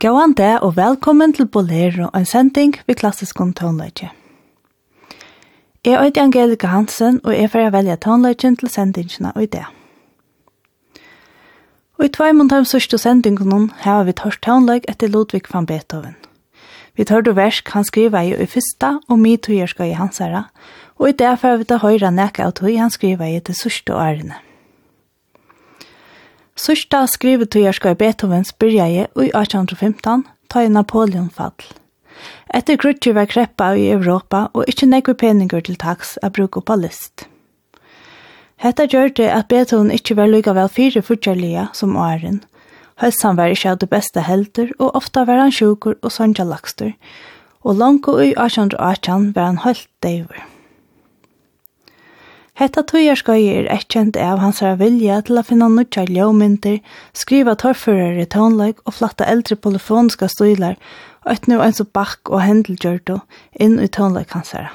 [0.00, 4.08] Gåan det og velkommen til Bolero, en sending ved klassisk om toneløyke.
[5.84, 9.66] Jeg er Angelika Hansen, og jeg får velge toneløyken til sendingene og det.
[11.98, 16.16] Og i tvei måned av sørste sendingen har vi tørst toneløyk etter Ludvig van Beethoven.
[16.96, 20.46] Vi tør du versk han skriver i fyrsta og mi tøyerska i hans herre,
[20.96, 23.92] og i det får vi ta høyre nekka av tøy han skriver i til sørste
[23.92, 24.40] årene.
[26.60, 31.56] Sørsta skrivetøyerska i Beethoven byrjaði i 1815, ta i Napoleon fall.
[32.52, 36.76] Etter Grutje var kreppa i Europa og ikkje nekve peninger til taks a bruka på
[36.82, 37.24] list.
[38.60, 42.42] Hetta gjør det at Beethoven ikkje var lykka vel fire fortjellige som åren.
[43.00, 46.92] Høysan var ikkje av det beste helter, og ofta var han sjukur og sanja lakster,
[47.64, 50.49] og langt i 1818 var han holdt deiver.
[52.60, 56.82] Hetta tøyarskøy er ekkjent av hans vilja til å finna nutja ljåmyndir,
[57.16, 60.76] skriva torførere tånløg og flatta eldre polyfoniske stilar,
[61.24, 63.22] og et nu eins og bakk og hendelgjørto
[63.56, 64.74] inn i tånløg hans herra.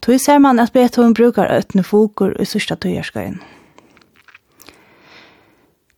[0.00, 3.42] Tøy ser man at Beethoven brukar øtne fokur i sørsta tøyarskøyen.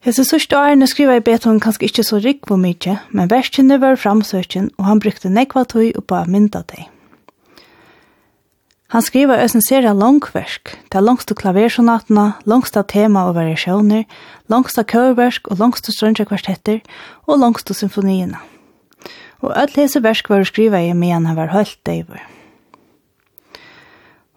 [0.02, 4.72] Hese sørste årene skriva i Beethoven kanskje ikkje så rikvo mykje, men verskjene var framsøkjen,
[4.80, 6.88] og han brukte nekva tøy oppa mynda tøy.
[8.90, 14.02] Han skriver øsen serie langverk, det er langst klaversonatene, langst tema og variasjoner,
[14.50, 16.80] langst av kørverk og langst av strøndrekvartetter,
[17.30, 18.40] og langst av symfoniene.
[19.46, 22.24] Og alle disse verk var å skrive i medan han var høyt døyver.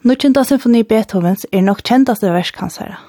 [0.06, 3.00] Nutjenta symfoni Beethovens er nok kjentaste versk hans herre,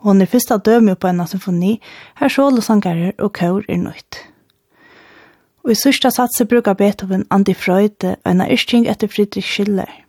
[0.00, 1.74] og han er fyrsta døme på en symfoni
[2.22, 4.22] her sjål og sangarer og kør er nøyt.
[5.68, 9.92] Og i sørsta satse brukar Beethoven antifrøyde og en erstring etter Friedrich Schiller–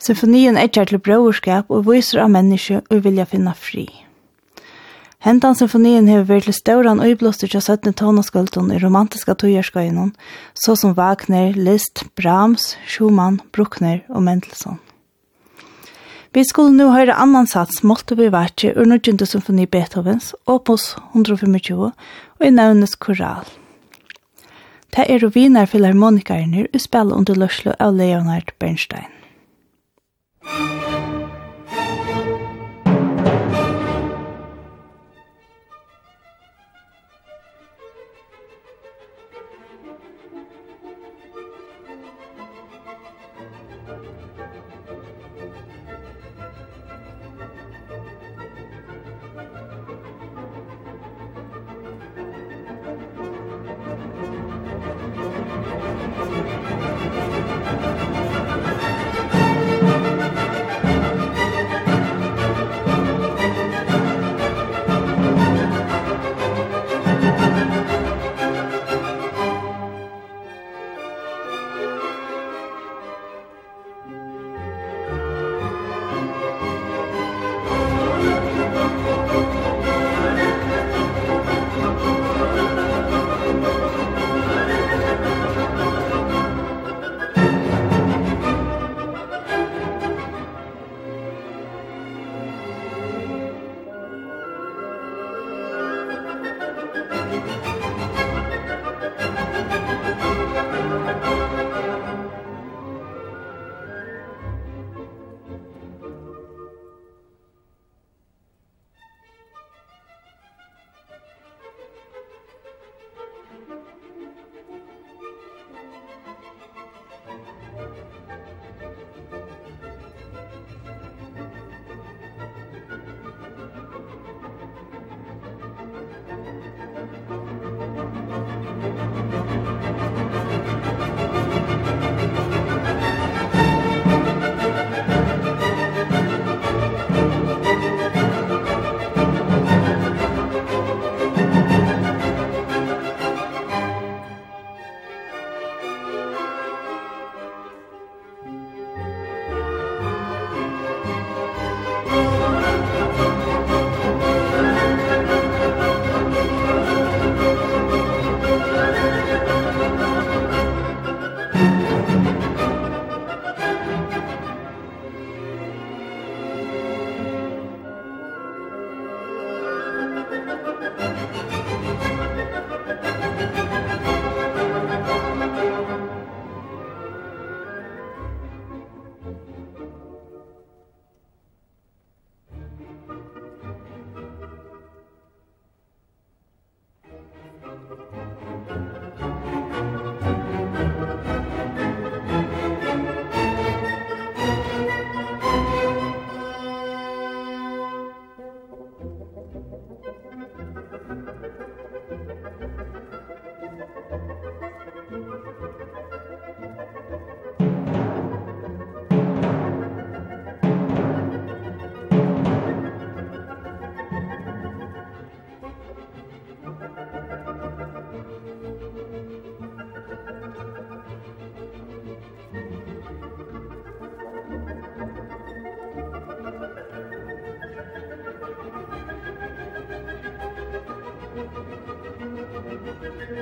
[0.00, 3.84] Symfonien etjar til brøverskap og viser av menneske og vilja finna fri.
[5.20, 10.14] Hentan symfonien hever vært til stauran iblåster til 17 tonaskuldun i romantiska tøyerskøynon,
[10.56, 14.80] så som Wagner, Liszt, Brahms, Schumann, Bruckner og Mendelssohn.
[16.32, 21.92] Vi skulle nu høre annan sats målte vi vært til nødgjende symfoni Beethovens, opus 125,
[22.40, 23.44] og i nevnes koral.
[24.96, 29.19] Det er rovinar filharmonikarner i spillet under løslo av Leonard Bernstein.
[30.42, 30.99] Musik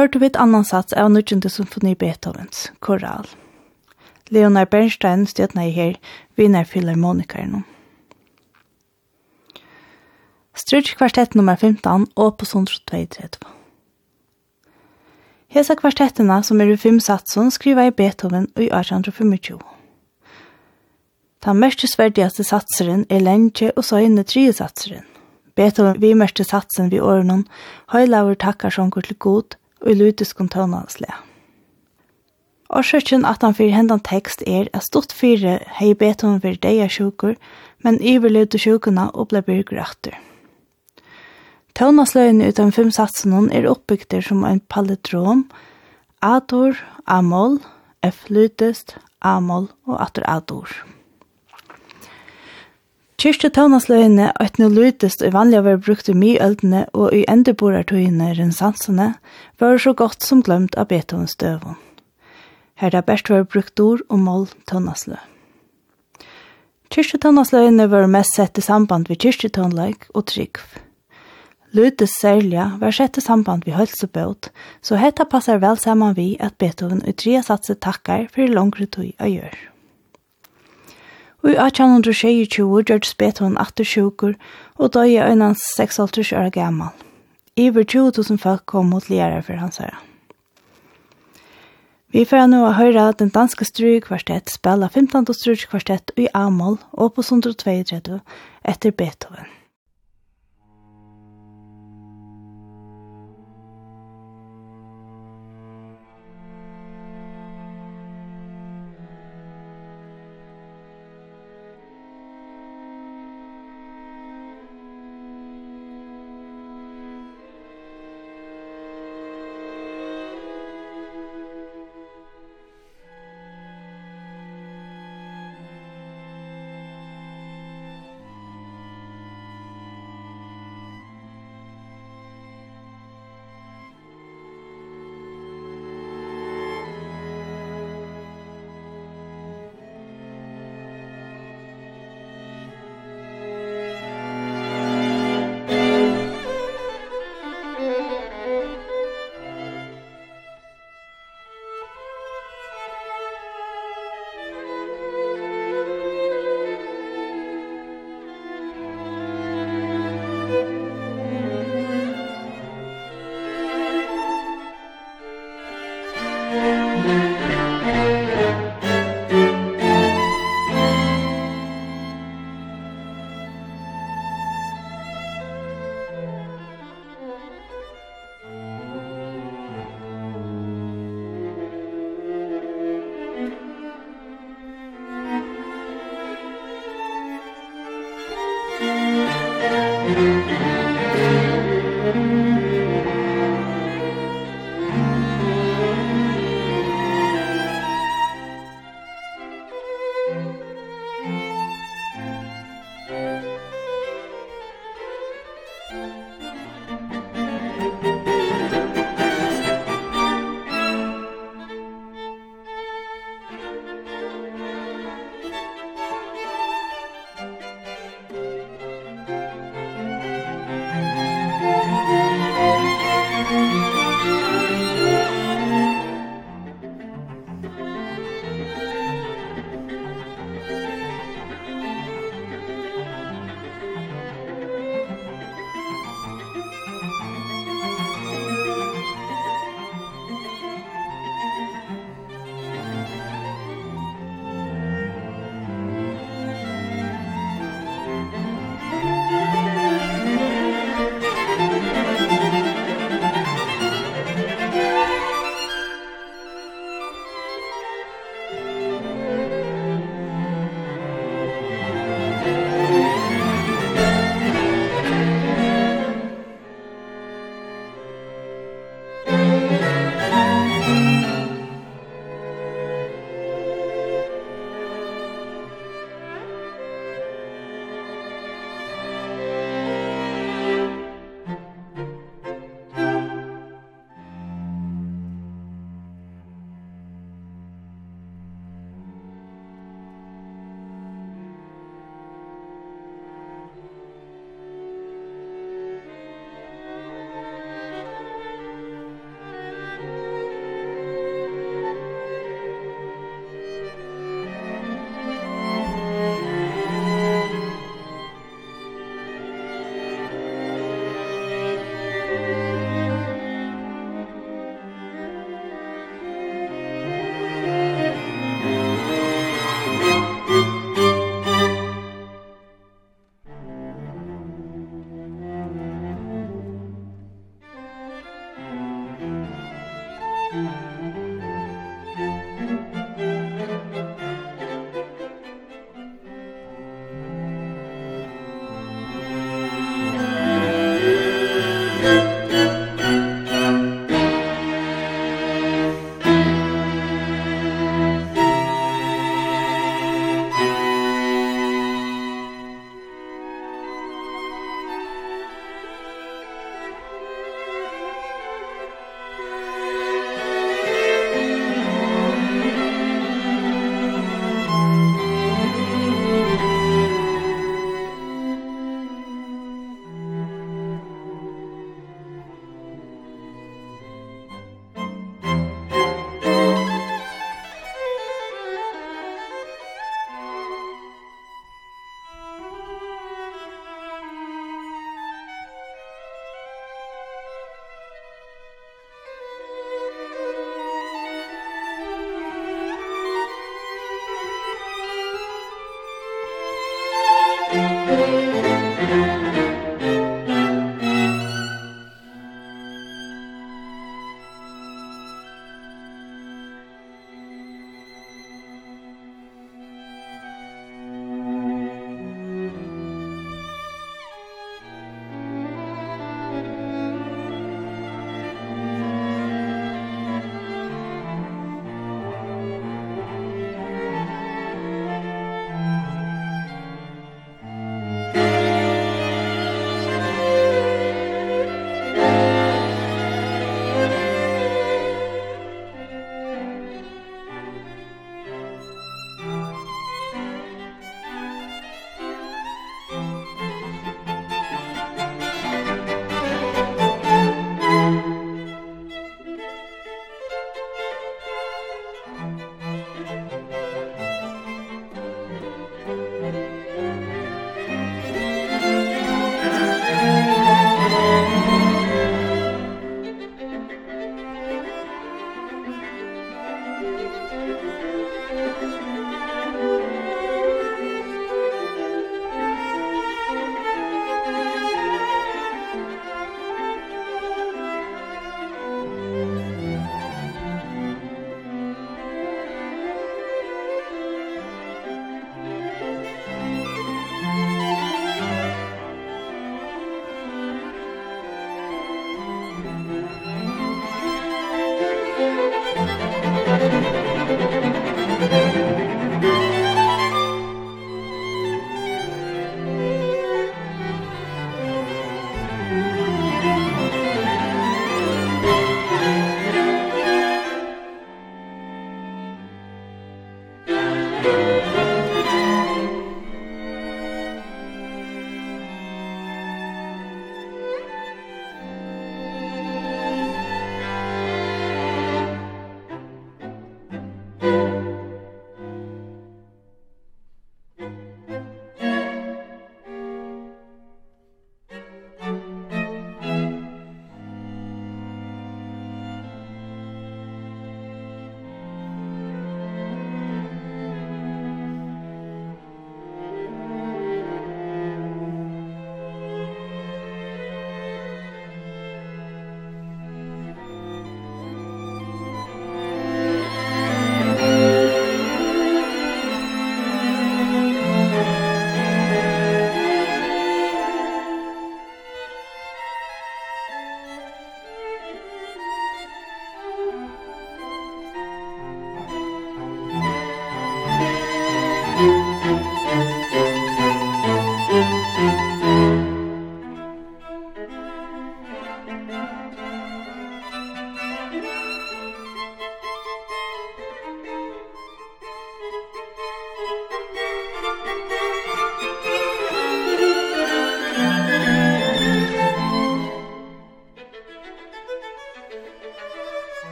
[0.00, 3.28] hørte vi et annan sats av nødgjende symfoni Beethovens, Koral.
[4.30, 5.98] Leonard Bernstein støtna i her,
[6.38, 7.64] vinner filharmonikeren.
[10.56, 13.44] Strutsk kvartett nummer 15, Opus 132.
[15.50, 19.58] Hesa kvartetterna som er i fem satsen skriva i Beethoven og i 1825.
[21.42, 25.06] Ta mest sverdigaste satseren er lenge og så inne tre satseren.
[25.58, 27.48] Beethoven vi mest satsen vi årenon,
[27.90, 31.08] høylaver takkar sjonkur til god, og i lutisk tøvnansle.
[32.70, 37.34] Årsøkjen at han fyrir hendan tekst er at stort fyrir hei beton vir deia sjukur,
[37.82, 40.14] men iverlevde sjukuna og ble byrgur atter.
[41.74, 45.48] Tøvnansløyene utan fem satsen er oppbygder som en palindrom,
[46.22, 47.58] ador, amol,
[48.06, 50.68] f-lytest, amol og atter ador.
[53.20, 59.10] Kyrkjetøvnasløyene at nå lytest og vanlig var brukt i myøldene og i endeborartøyene rensansene,
[59.60, 61.76] var så godt som glemt av Beethovens døven.
[62.80, 65.20] Her er best var brukt ord og mål tøvnasløy.
[66.88, 70.62] Kyrkjetøvnasløyene var mest sett i samband ved kyrkjetøvnleik og trygg.
[71.76, 74.48] Lytest særlig var sett i samband ved hølsebøt,
[74.80, 79.12] så hetta passar vel saman vi at Beethoven i tre satser takkar for langre tøy
[79.20, 79.60] å gjøre.
[81.42, 84.34] Og i 1822 gjørtes Beethoven atter sjuker
[84.76, 86.88] og da er øynene 6,5 år gammel.
[87.56, 89.98] Iver 20.000 folk kom mot lærere for hans herre.
[92.10, 95.28] Vi får nå høre at den danske strykvartett spiller 15.
[95.34, 98.20] strykvartett i A-mål og på 132
[98.64, 99.59] etter Beethoven.